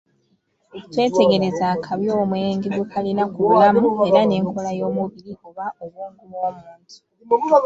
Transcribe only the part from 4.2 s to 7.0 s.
n'enkola y'omubiri oba obwongo bw'omuntu.